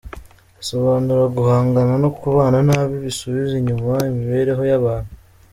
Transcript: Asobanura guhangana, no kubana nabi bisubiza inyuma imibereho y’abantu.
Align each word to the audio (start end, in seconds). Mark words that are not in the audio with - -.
Asobanura 0.61 1.23
guhangana, 1.35 1.93
no 2.03 2.09
kubana 2.19 2.57
nabi 2.67 2.95
bisubiza 3.05 3.53
inyuma 3.61 3.93
imibereho 4.11 4.63
y’abantu. 4.71 5.11